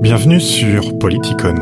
[0.00, 1.54] Bienvenue sur Politicon,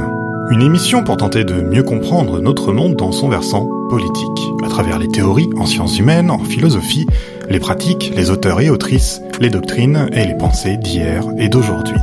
[0.50, 4.98] une émission pour tenter de mieux comprendre notre monde dans son versant politique, à travers
[4.98, 7.06] les théories en sciences humaines, en philosophie,
[7.48, 11.96] les pratiques, les auteurs et autrices, les doctrines et les pensées d'hier et d'aujourd'hui.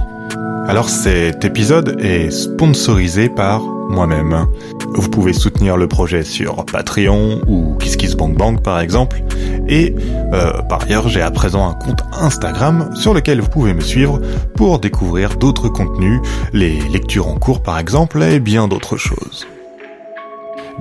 [0.67, 3.61] Alors cet épisode est sponsorisé par
[3.91, 4.47] moi-même.
[4.93, 9.21] Vous pouvez soutenir le projet sur Patreon ou KissKissBankBank par exemple.
[9.67, 9.93] Et
[10.33, 14.19] euh, par ailleurs, j'ai à présent un compte Instagram sur lequel vous pouvez me suivre
[14.55, 16.21] pour découvrir d'autres contenus,
[16.53, 19.45] les lectures en cours par exemple, et bien d'autres choses.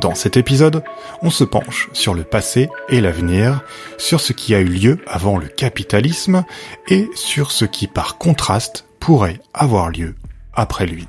[0.01, 0.83] Dans cet épisode,
[1.21, 3.63] on se penche sur le passé et l'avenir,
[3.99, 6.45] sur ce qui a eu lieu avant le capitalisme
[6.89, 10.15] et sur ce qui par contraste pourrait avoir lieu
[10.55, 11.07] après lui.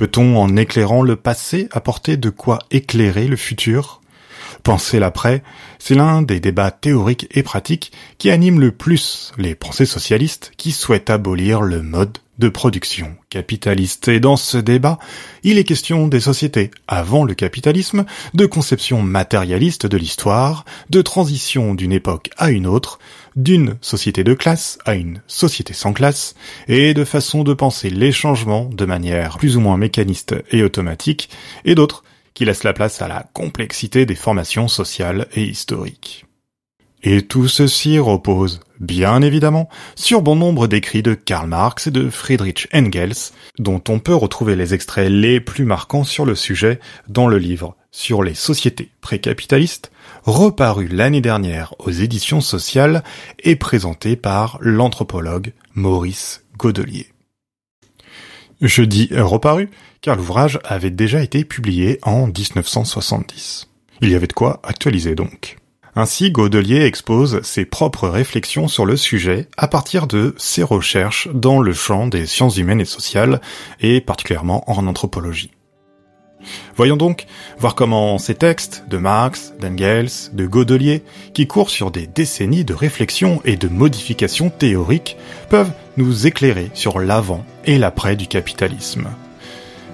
[0.00, 4.00] Peut-on, en éclairant le passé, apporter de quoi éclairer le futur?
[4.62, 5.42] Penser l'après,
[5.78, 10.72] c'est l'un des débats théoriques et pratiques qui animent le plus les pensées socialistes qui
[10.72, 14.08] souhaitent abolir le mode de production capitaliste.
[14.08, 14.98] Et dans ce débat,
[15.44, 21.74] il est question des sociétés avant le capitalisme, de conception matérialiste de l'histoire, de transition
[21.74, 22.98] d'une époque à une autre,
[23.36, 26.34] d'une société de classe à une société sans classe,
[26.66, 31.28] et de façon de penser les changements de manière plus ou moins mécaniste et automatique,
[31.64, 36.24] et d'autres qui laissent la place à la complexité des formations sociales et historiques.
[37.02, 42.10] Et tout ceci repose, bien évidemment, sur bon nombre d'écrits de Karl Marx et de
[42.10, 46.78] Friedrich Engels, dont on peut retrouver les extraits les plus marquants sur le sujet
[47.08, 49.90] dans le livre sur les sociétés précapitalistes,
[50.24, 53.02] reparu l'année dernière aux éditions sociales
[53.40, 57.08] et présenté par l'anthropologue Maurice Godelier.
[58.60, 59.70] Je dis reparu,
[60.02, 63.68] car l'ouvrage avait déjà été publié en 1970.
[64.02, 65.59] Il y avait de quoi actualiser donc.
[65.96, 71.60] Ainsi, Godelier expose ses propres réflexions sur le sujet à partir de ses recherches dans
[71.60, 73.40] le champ des sciences humaines et sociales,
[73.80, 75.50] et particulièrement en anthropologie.
[76.76, 77.26] Voyons donc
[77.58, 81.02] voir comment ces textes de Marx, d'Engels, de Godelier,
[81.34, 85.16] qui courent sur des décennies de réflexion et de modifications théoriques,
[85.50, 89.08] peuvent nous éclairer sur l'avant et l'après du capitalisme.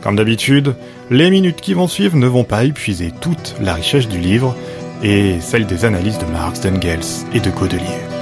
[0.02, 0.76] Comme d'habitude,
[1.10, 4.54] les minutes qui vont suivre ne vont pas épuiser toute la richesse du livre,
[5.02, 8.15] et celle des analyses de Marx, d'Engels et de Godelier.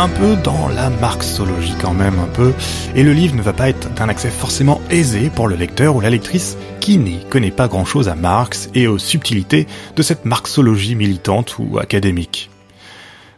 [0.00, 2.54] Un peu dans la marxologie quand même un peu,
[2.94, 6.00] et le livre ne va pas être d'un accès forcément aisé pour le lecteur ou
[6.00, 9.66] la lectrice qui n'y connaît pas grand chose à Marx et aux subtilités
[9.96, 12.48] de cette marxologie militante ou académique.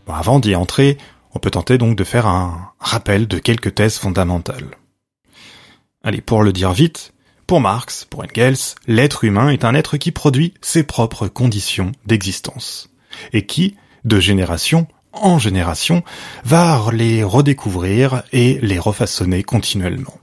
[0.07, 0.99] Avant d'y entrer,
[1.35, 4.77] on peut tenter donc de faire un rappel de quelques thèses fondamentales.
[6.05, 7.13] Allez, pour le dire vite,
[7.49, 12.89] pour Marx, pour Engels, l'être humain est un être qui produit ses propres conditions d'existence,
[13.33, 13.75] et qui,
[14.05, 16.03] de génération en génération,
[16.45, 20.19] va les redécouvrir et les refaçonner continuellement.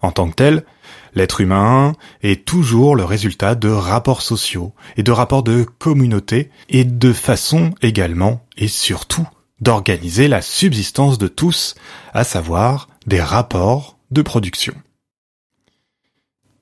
[0.00, 0.64] En tant que tel,
[1.14, 6.84] l'être humain est toujours le résultat de rapports sociaux et de rapports de communauté et
[6.84, 9.26] de façon également et surtout
[9.60, 11.74] d'organiser la subsistance de tous,
[12.14, 14.74] à savoir des rapports de production.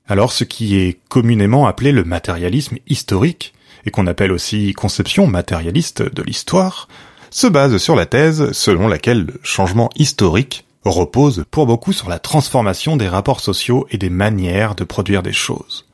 [0.06, 3.53] Alors ce qui est communément appelé le matérialisme historique,
[3.86, 6.88] et qu'on appelle aussi conception matérialiste de l'histoire,
[7.36, 12.19] se base sur la thèse selon laquelle le changement historique repose pour beaucoup sur la
[12.19, 15.84] transformation des rapports sociaux et des manières de produire des choses.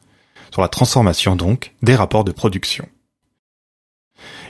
[0.53, 2.88] Sur la transformation donc des rapports de production.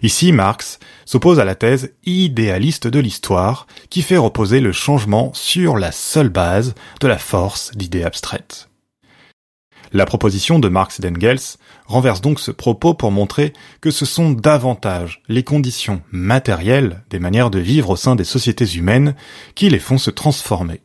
[0.03, 5.79] Ici, Marx s'oppose à la thèse idéaliste de l'histoire qui fait reposer le changement sur
[5.79, 8.69] la seule base de la force d'idées abstraites.
[9.95, 11.57] La proposition de Marx et d'Engels
[11.87, 17.51] renverse donc ce propos pour montrer que ce sont davantage les conditions matérielles des manières
[17.51, 19.15] de vivre au sein des sociétés humaines
[19.55, 20.81] qui les font se transformer,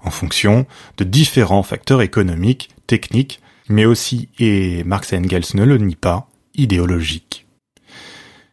[0.00, 0.66] en fonction
[0.96, 6.28] de différents facteurs économiques, techniques, mais aussi, et Marx et Engels ne le nient pas,
[6.54, 7.46] idéologiques.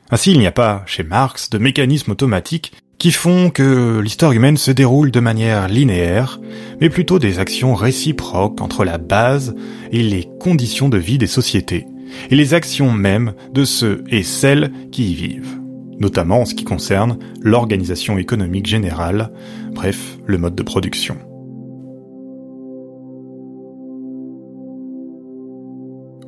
[0.10, 2.74] Ainsi, il n'y a pas, chez Marx, de mécanisme automatique
[3.04, 6.40] qui font que l'histoire humaine se déroule de manière linéaire,
[6.80, 9.54] mais plutôt des actions réciproques entre la base
[9.92, 11.86] et les conditions de vie des sociétés,
[12.32, 15.60] et les actions mêmes de ceux et celles qui y vivent,
[16.00, 19.32] notamment en ce qui concerne l'organisation économique générale,
[19.74, 21.18] bref, le mode de production.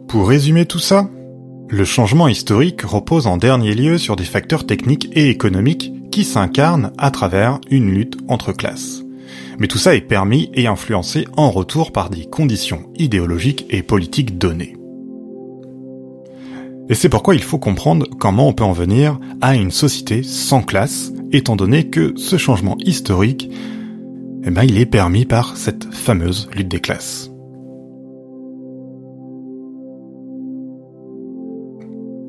[0.09, 1.09] Pour résumer tout ça,
[1.67, 6.93] Le changement historique repose en dernier lieu sur des facteurs techniques et économiques qui s'incarnent
[6.97, 9.03] à travers une lutte entre classes.
[9.59, 14.37] Mais tout ça est permis et influencé en retour par des conditions idéologiques et politiques
[14.37, 14.77] données.
[16.87, 20.61] Et c'est pourquoi il faut comprendre comment on peut en venir à une société sans
[20.61, 23.51] classe, étant donné que ce changement historique,
[24.45, 27.29] eh ben, il est permis par cette fameuse lutte des classes.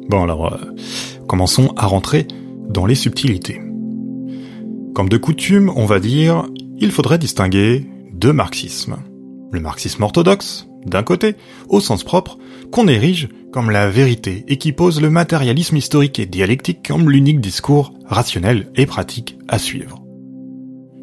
[0.09, 0.75] Bon alors, euh,
[1.29, 2.27] commençons à rentrer
[2.69, 3.61] dans les subtilités.
[4.97, 6.47] Comme de coutume, on va dire,
[6.79, 7.85] il faudrait distinguer
[8.15, 8.97] deux marxismes.
[9.53, 11.35] Le marxisme orthodoxe, d'un côté,
[11.69, 12.39] au sens propre,
[12.73, 17.43] qu'on érige comme la vérité et qui pose le matérialisme historique et dialectique comme l'unique
[17.43, 20.03] discours rationnel et pratique à suivre.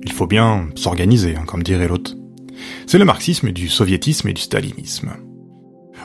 [0.02, 2.16] Il faut bien s'organiser, hein, comme dirait l'autre.
[2.88, 5.12] C'est le marxisme du soviétisme et du stalinisme.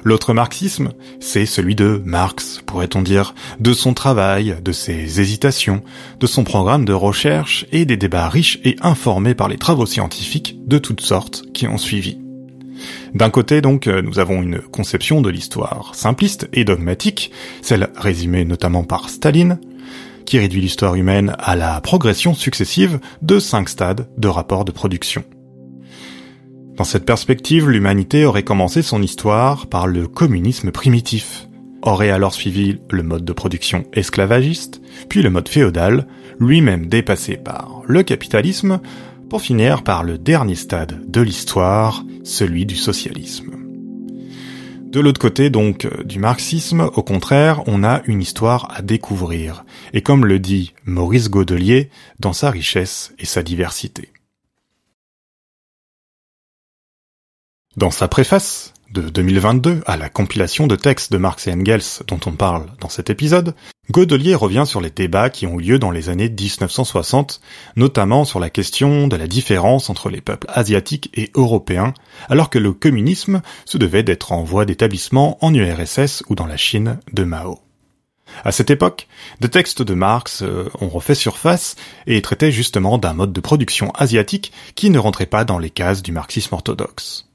[0.05, 0.91] L'autre marxisme,
[1.21, 5.83] c'est celui de Marx, pourrait-on dire, de son travail, de ses hésitations,
[6.21, 10.59] de son programme de recherche et des débats riches et informés par les travaux scientifiques
[10.67, 12.19] de toutes sortes qui ont suivi.
[13.15, 18.85] D'un côté donc, nous avons une conception de l'histoire simpliste et dogmatique, celle résumée notamment
[18.85, 19.59] par Staline,
[20.27, 25.25] qui réduit l'histoire humaine à la progression successive de cinq stades de rapport de production.
[26.79, 31.49] Dans cette perspective, l'humanité aurait commencé son histoire par le communisme primitif,
[31.83, 36.07] aurait alors suivi le mode de production esclavagiste, puis le mode féodal,
[36.39, 38.81] lui-même dépassé par le capitalisme,
[39.29, 43.57] pour finir par le dernier stade de l'histoire, celui du socialisme.
[44.85, 49.65] De l'autre côté donc du marxisme, au contraire, on a une histoire à découvrir,
[49.95, 51.91] et comme le dit Maurice Godelier,
[52.21, 54.13] dans sa richesse et sa diversité.
[57.79, 62.19] Dans sa préface de 2022 à la compilation de textes de Marx et Engels dont
[62.27, 63.55] on parle dans cet épisode,
[63.93, 67.41] Godelier revient sur les débats qui ont eu lieu dans les années 1960,
[67.77, 71.95] notamment sur la question de la différence entre les peuples asiatiques et européens,
[72.29, 76.57] alors que le communisme se devait d'être en voie d'établissement en URSS ou dans la
[76.57, 77.61] Chine de Mao.
[78.45, 79.07] À cette époque,
[79.41, 81.77] des textes de Marx euh, ont refait surface
[82.09, 86.03] et traitaient justement d'un mode de production asiatique qui ne rentrait pas dans les cases
[86.03, 87.28] du marxisme orthodoxe.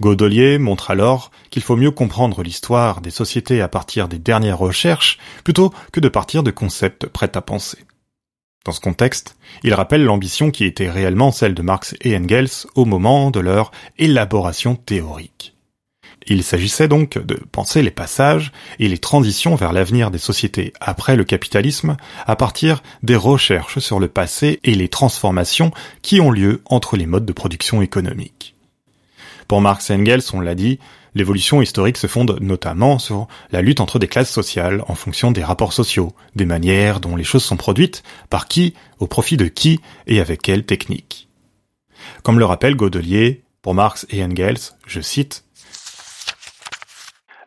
[0.00, 5.18] Godelier montre alors qu'il faut mieux comprendre l'histoire des sociétés à partir des dernières recherches
[5.44, 7.78] plutôt que de partir de concepts prêts à penser.
[8.64, 12.86] Dans ce contexte, il rappelle l'ambition qui était réellement celle de Marx et Engels au
[12.86, 15.54] moment de leur élaboration théorique.
[16.26, 21.16] Il s'agissait donc de penser les passages et les transitions vers l'avenir des sociétés après
[21.16, 25.70] le capitalisme à partir des recherches sur le passé et les transformations
[26.00, 28.53] qui ont lieu entre les modes de production économique.
[29.48, 30.78] Pour Marx et Engels, on l'a dit,
[31.14, 35.44] l'évolution historique se fonde notamment sur la lutte entre des classes sociales en fonction des
[35.44, 39.80] rapports sociaux, des manières dont les choses sont produites, par qui, au profit de qui
[40.06, 41.28] et avec quelle technique.
[42.22, 45.44] Comme le rappelle Godelier, pour Marx et Engels, je cite,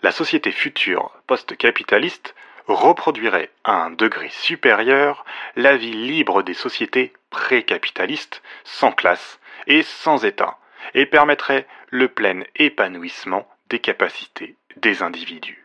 [0.04, 2.34] La société future post-capitaliste
[2.68, 10.26] reproduirait à un degré supérieur la vie libre des sociétés pré-capitalistes, sans classe et sans
[10.26, 10.58] État,
[10.94, 15.64] et permettrait le plein épanouissement des capacités des individus.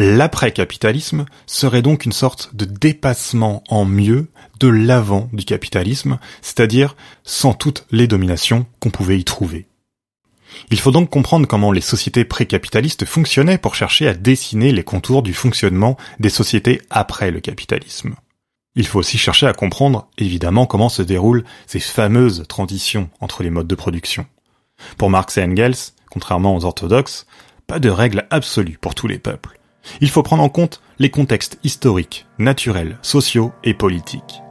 [0.00, 4.28] L'après-capitalisme serait donc une sorte de dépassement en mieux
[4.60, 9.66] de l'avant du capitalisme, c'est-à-dire sans toutes les dominations qu'on pouvait y trouver.
[10.70, 15.22] Il faut donc comprendre comment les sociétés pré-capitalistes fonctionnaient pour chercher à dessiner les contours
[15.22, 18.14] du fonctionnement des sociétés après le capitalisme.
[18.78, 23.50] Il faut aussi chercher à comprendre, évidemment, comment se déroulent ces fameuses transitions entre les
[23.50, 24.24] modes de production.
[24.96, 25.74] Pour Marx et Engels,
[26.12, 27.26] contrairement aux orthodoxes,
[27.66, 29.58] pas de règle absolue pour tous les peuples.
[30.00, 34.42] Il faut prendre en compte les contextes historiques, naturels, sociaux et politiques.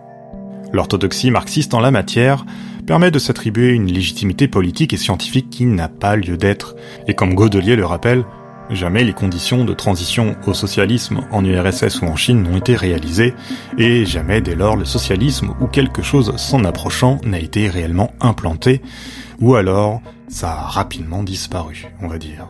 [0.73, 2.45] L'orthodoxie marxiste en la matière
[2.85, 6.75] permet de s'attribuer une légitimité politique et scientifique qui n'a pas lieu d'être,
[7.07, 8.25] et comme Godelier le rappelle,
[8.69, 13.33] Jamais les conditions de transition au socialisme en URSS ou en Chine n'ont été réalisées,
[13.77, 18.81] et jamais dès lors le socialisme ou quelque chose s'en approchant n'a été réellement implanté,
[19.39, 22.49] ou alors ça a rapidement disparu, on va dire.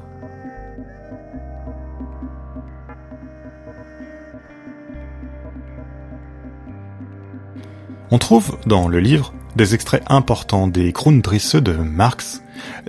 [8.09, 12.41] On trouve dans le livre des extraits importants des Grundrisse de Marx,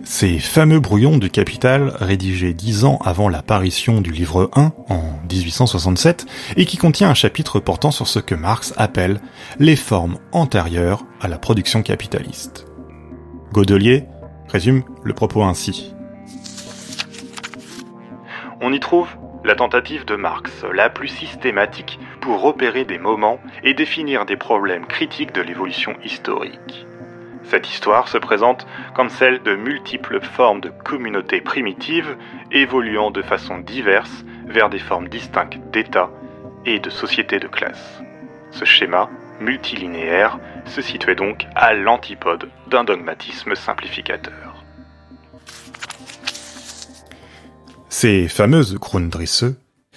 [0.05, 6.27] ces fameux brouillons du Capital rédigés dix ans avant l'apparition du livre 1 en 1867
[6.57, 9.21] et qui contient un chapitre portant sur ce que Marx appelle
[9.59, 12.67] les formes antérieures à la production capitaliste.
[13.53, 14.05] Godelier
[14.49, 15.95] résume le propos ainsi.
[18.61, 19.09] On y trouve
[19.45, 24.87] la tentative de Marx, la plus systématique, pour repérer des moments et définir des problèmes
[24.87, 26.88] critiques de l'évolution historique.
[27.51, 32.17] Cette histoire se présente comme celle de multiples formes de communautés primitives
[32.53, 36.11] évoluant de façon diverse vers des formes distinctes d'État
[36.67, 38.03] et de sociétés de classe.
[38.51, 39.09] Ce schéma,
[39.41, 44.65] multilinéaire, se situait donc à l'antipode d'un dogmatisme simplificateur.
[47.89, 49.45] Ces fameuses Grundrisse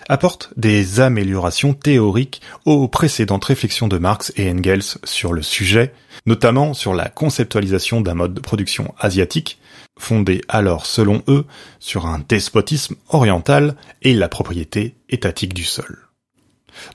[0.09, 5.93] apportent des améliorations théoriques aux précédentes réflexions de Marx et Engels sur le sujet,
[6.25, 9.59] notamment sur la conceptualisation d'un mode de production asiatique,
[9.99, 11.45] fondé alors selon eux
[11.79, 16.07] sur un despotisme oriental et la propriété étatique du sol.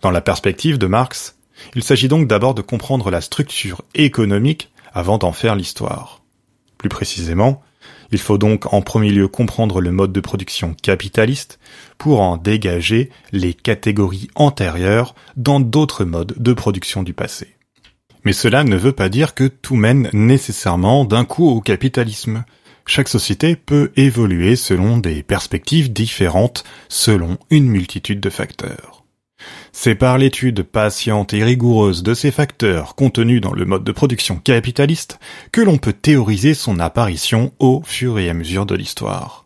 [0.02, 1.36] Dans la perspective de Marx,
[1.74, 6.22] il s'agit donc d'abord de comprendre la structure économique avant d'en faire l'histoire.
[6.78, 7.62] Plus précisément,
[8.12, 11.58] il faut donc en premier lieu comprendre le mode de production capitaliste
[11.98, 17.56] pour en dégager les catégories antérieures dans d'autres modes de production du passé.
[18.24, 22.44] Mais cela ne veut pas dire que tout mène nécessairement d'un coup au capitalisme.
[22.84, 29.05] Chaque société peut évoluer selon des perspectives différentes selon une multitude de facteurs.
[29.78, 34.36] C'est par l'étude patiente et rigoureuse de ces facteurs contenus dans le mode de production
[34.36, 35.18] capitaliste
[35.52, 39.44] que l'on peut théoriser son apparition au fur et à mesure de l'histoire.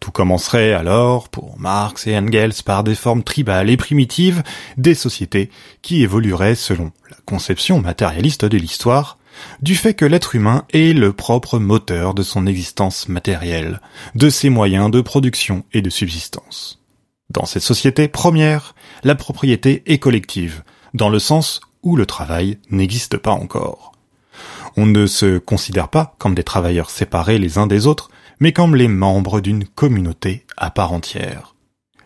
[0.00, 4.42] Tout commencerait alors, pour Marx et Engels, par des formes tribales et primitives
[4.78, 5.50] des sociétés
[5.82, 9.18] qui évolueraient selon la conception matérialiste de l'histoire,
[9.60, 13.82] du fait que l'être humain est le propre moteur de son existence matérielle,
[14.14, 16.80] de ses moyens de production et de subsistance.
[17.30, 20.62] Dans cette société première, la propriété est collective,
[20.94, 23.92] dans le sens où le travail n'existe pas encore.
[24.76, 28.76] On ne se considère pas comme des travailleurs séparés les uns des autres, mais comme
[28.76, 31.54] les membres d'une communauté à part entière.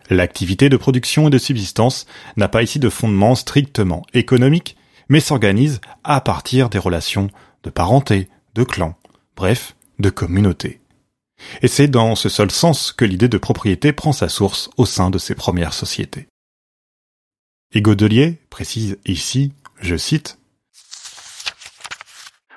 [0.09, 4.75] L'activité de production et de subsistance n'a pas ici de fondement strictement économique,
[5.07, 7.29] mais s'organise à partir des relations
[7.63, 8.95] de parenté, de clan,
[9.35, 10.80] bref, de communauté.
[11.61, 15.09] Et c'est dans ce seul sens que l'idée de propriété prend sa source au sein
[15.09, 16.27] de ces premières sociétés.
[17.73, 20.37] Et Godelier précise ici, je cite,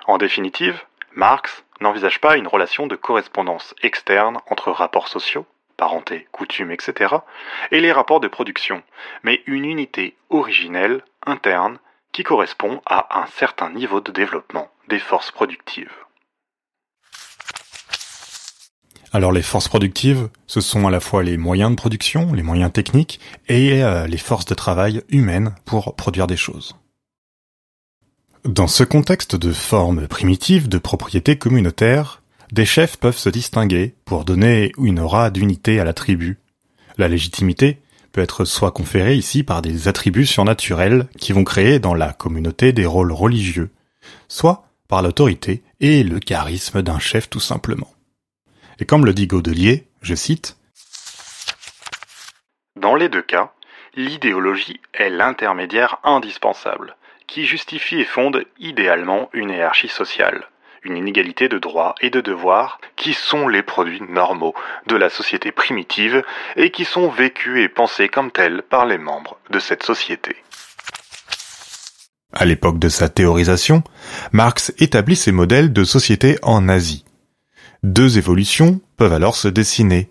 [0.07, 0.81] En définitive,
[1.15, 7.15] Marx n'envisage pas une relation de correspondance externe entre rapports sociaux, parenté, coutumes, etc.,
[7.71, 8.83] et les rapports de production,
[9.23, 11.79] mais une unité originelle, interne,
[12.13, 15.93] qui correspond à un certain niveau de développement des forces productives.
[19.15, 22.73] Alors les forces productives, ce sont à la fois les moyens de production, les moyens
[22.73, 26.75] techniques et euh, les forces de travail humaines pour produire des choses.
[28.45, 34.25] Dans ce contexte de forme primitive de propriété communautaire, des chefs peuvent se distinguer pour
[34.25, 36.41] donner une aura d'unité à la tribu.
[36.99, 37.79] La légitimité
[38.11, 42.73] peut être soit conférée ici par des attributs surnaturels qui vont créer dans la communauté
[42.73, 43.71] des rôles religieux,
[44.27, 47.94] soit par l'autorité et le charisme d'un chef tout simplement.
[48.79, 50.57] Et comme le dit Godelier, je cite,
[52.77, 53.53] Dans les deux cas,
[53.95, 60.49] l'idéologie est l'intermédiaire indispensable, qui justifie et fonde idéalement une hiérarchie sociale,
[60.83, 64.55] une inégalité de droits et de devoirs qui sont les produits normaux
[64.87, 66.23] de la société primitive
[66.57, 70.37] et qui sont vécus et pensés comme tels par les membres de cette société.
[72.33, 73.85] À l'époque de sa théorisation,
[74.33, 77.05] Marx établit ses modèles de société en Asie,
[77.85, 80.09] deux évolutions peuvent alors se dessiner.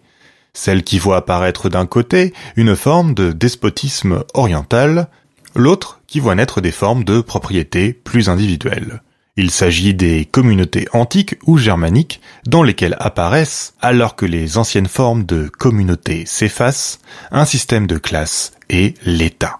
[0.53, 5.07] Celle qui voit apparaître d'un côté une forme de despotisme oriental,
[5.55, 9.01] l'autre qui voit naître des formes de propriété plus individuelles.
[9.35, 15.25] Il s'agit des communautés antiques ou germaniques dans lesquelles apparaissent, alors que les anciennes formes
[15.25, 16.99] de communautés s'effacent,
[17.31, 19.59] un système de classe et l'État.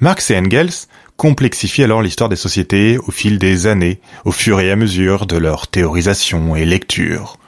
[0.00, 4.70] Marx et Engels complexifie alors l'histoire des sociétés au fil des années, au fur et
[4.70, 7.38] à mesure de leur théorisation et lecture.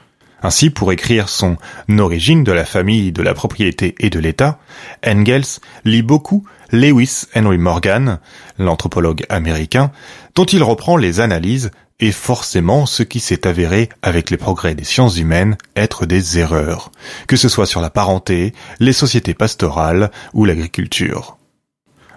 [0.43, 1.57] Ainsi, pour écrire son
[1.97, 4.59] Origine de la famille, de la propriété et de l'État,
[5.05, 8.19] Engels lit beaucoup Lewis Henry Morgan,
[8.59, 9.91] l'anthropologue américain,
[10.35, 14.83] dont il reprend les analyses et forcément ce qui s'est avéré avec les progrès des
[14.83, 16.91] sciences humaines être des erreurs,
[17.27, 21.36] que ce soit sur la parenté, les sociétés pastorales ou l'agriculture.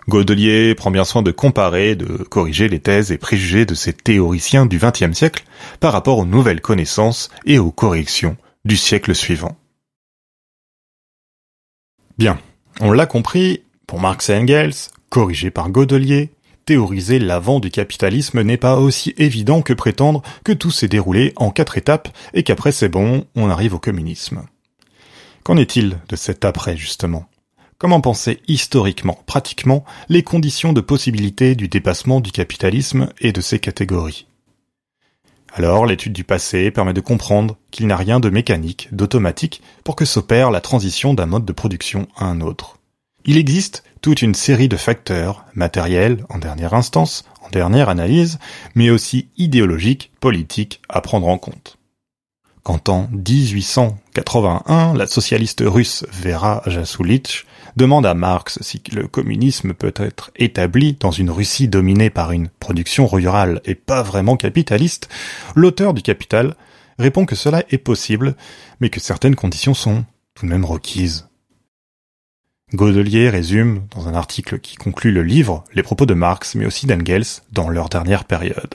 [0.08, 4.66] Godelier prend bien soin de comparer, de corriger les thèses et préjugés de ces théoriciens
[4.66, 5.44] du XXe siècle
[5.78, 9.56] par rapport aux nouvelles connaissances et aux corrections du siècle suivant.
[12.18, 12.38] Bien,
[12.80, 14.74] on l'a compris, pour Marx et Engels,
[15.08, 16.30] corrigé par Godelier,
[16.66, 21.50] théoriser l'avant du capitalisme n'est pas aussi évident que prétendre que tout s'est déroulé en
[21.50, 24.42] quatre étapes et qu'après c'est bon, on arrive au communisme.
[25.42, 27.29] Qu'en est-il de cet après, justement?
[27.80, 33.58] Comment penser historiquement, pratiquement, les conditions de possibilité du dépassement du capitalisme et de ses
[33.58, 34.26] catégories?
[35.54, 39.96] Alors, l'étude du passé permet de comprendre qu'il n'y a rien de mécanique, d'automatique, pour
[39.96, 42.76] que s'opère la transition d'un mode de production à un autre.
[43.24, 48.38] Il existe toute une série de facteurs, matériels en dernière instance, en dernière analyse,
[48.74, 51.78] mais aussi idéologiques, politiques, à prendre en compte.
[52.62, 57.46] Quand en 1881, la socialiste russe Vera Jasulitch
[57.76, 62.48] demande à Marx si le communisme peut être établi dans une Russie dominée par une
[62.48, 65.08] production rurale et pas vraiment capitaliste,
[65.54, 66.56] l'auteur du Capital
[66.98, 68.36] répond que cela est possible,
[68.80, 71.28] mais que certaines conditions sont tout de même requises.
[72.74, 76.86] Godelier résume, dans un article qui conclut le livre, les propos de Marx mais aussi
[76.86, 78.74] d'Engels dans leur dernière période.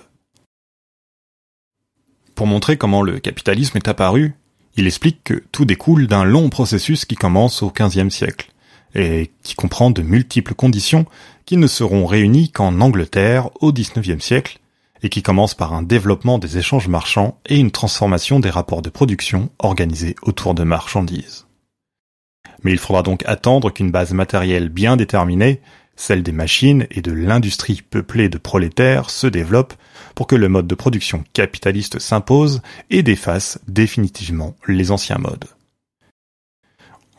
[2.35, 4.33] Pour montrer comment le capitalisme est apparu,
[4.75, 8.51] il explique que tout découle d'un long processus qui commence au XVe siècle
[8.95, 11.05] et qui comprend de multiples conditions
[11.45, 14.59] qui ne seront réunies qu'en Angleterre au XIXe siècle,
[15.03, 18.89] et qui commence par un développement des échanges marchands et une transformation des rapports de
[18.89, 21.45] production organisés autour de marchandises.
[22.63, 25.61] Mais il faudra donc attendre qu'une base matérielle bien déterminée,
[25.95, 29.75] celle des machines et de l'industrie peuplée de prolétaires, se développe
[30.15, 35.45] pour que le mode de production capitaliste s'impose et défasse définitivement les anciens modes.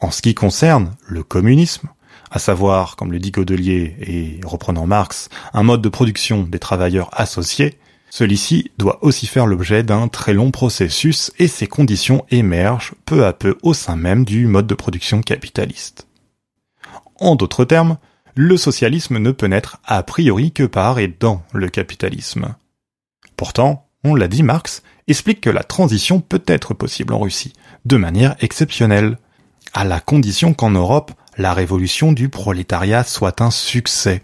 [0.01, 1.89] En ce qui concerne le communisme,
[2.31, 7.09] à savoir, comme le dit Godelier et reprenant Marx, un mode de production des travailleurs
[7.13, 7.79] associés,
[8.11, 13.33] celui-ci doit aussi faire l'objet d'un très long processus et ses conditions émergent peu à
[13.33, 16.07] peu au sein même du mode de production capitaliste.
[17.19, 17.99] En d'autres termes,
[18.35, 22.55] le socialisme ne peut naître a priori que par et dans le capitalisme.
[23.37, 27.97] Pourtant, on l'a dit, Marx explique que la transition peut être possible en Russie, de
[27.97, 29.19] manière exceptionnelle,
[29.77, 34.23] à la condition qu'en Europe, la révolution du prolétariat soit un succès,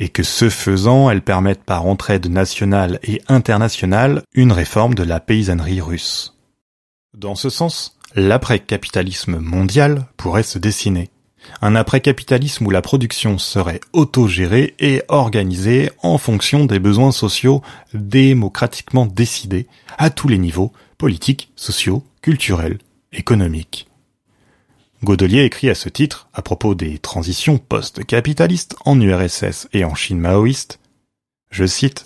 [0.00, 5.20] et que ce faisant, elle permette par entraide nationale et internationale une réforme de la
[5.20, 6.36] paysannerie russe.
[7.14, 11.10] Dans ce sens, l'après-capitalisme mondial pourrait se dessiner.
[11.62, 17.62] Un après-capitalisme où la production serait autogérée et organisée en fonction des besoins sociaux
[17.94, 22.78] démocratiquement décidés à tous les niveaux, politiques, sociaux, culturels,
[23.12, 23.86] économiques.
[25.02, 30.20] Godelier écrit à ce titre, à propos des transitions post-capitalistes en URSS et en Chine
[30.20, 30.78] maoïste,
[31.50, 32.04] je cite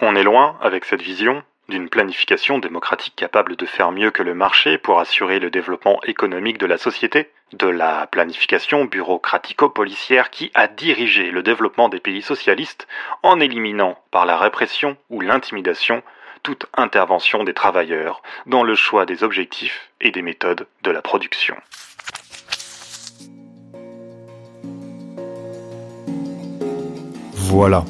[0.00, 4.34] On est loin, avec cette vision, d'une planification démocratique capable de faire mieux que le
[4.34, 10.66] marché pour assurer le développement économique de la société, de la planification bureaucratico-policière qui a
[10.66, 12.88] dirigé le développement des pays socialistes
[13.22, 16.02] en éliminant par la répression ou l'intimidation
[16.42, 21.56] toute intervention des travailleurs dans le choix des objectifs et des méthodes de la production.
[27.32, 27.84] Voilà,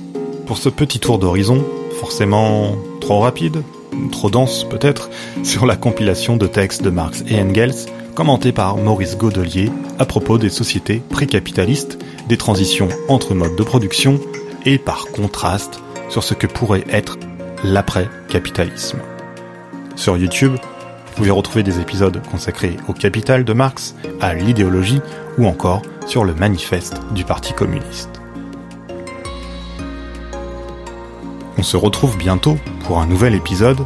[0.46, 1.66] pour ce petit tour d'horizon,
[2.00, 3.62] forcément trop rapide,
[4.10, 5.10] trop dense peut-être,
[5.42, 7.74] sur la compilation de textes de Marx et Engels,
[8.14, 14.18] commentés par Maurice Godelier à propos des sociétés précapitalistes, des transitions entre modes de production
[14.64, 17.18] et par contraste sur ce que pourrait être
[17.64, 18.99] l'après-capitalisme.
[19.96, 25.01] Sur YouTube, vous pouvez retrouver des épisodes consacrés au capital de Marx, à l'idéologie
[25.38, 28.20] ou encore sur le manifeste du Parti communiste.
[31.59, 33.85] On se retrouve bientôt pour un nouvel épisode,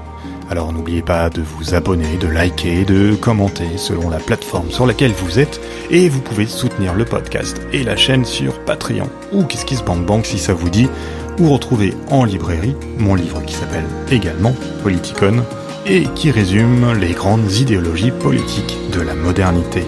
[0.49, 5.13] alors n'oubliez pas de vous abonner, de liker, de commenter selon la plateforme sur laquelle
[5.13, 5.61] vous êtes,
[5.91, 10.55] et vous pouvez soutenir le podcast et la chaîne sur Patreon ou KissKissBankBank si ça
[10.55, 10.89] vous dit,
[11.39, 15.45] ou retrouver en librairie mon livre qui s'appelle également Politicon
[15.87, 19.83] et qui résume les grandes idéologies politiques de la modernité.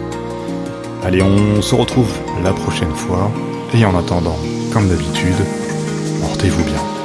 [1.04, 3.30] Allez, on se retrouve la prochaine fois
[3.74, 4.38] et en attendant,
[4.72, 5.37] comme d'habitude,
[6.22, 6.95] portez-vous bien.